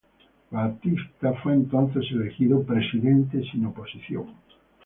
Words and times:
Batista 0.49 1.31
fue 1.43 1.53
entonces 1.53 2.03
elegido 2.09 2.63
presidente 2.63 3.39
sin 3.51 3.67
oposición. 3.67 4.33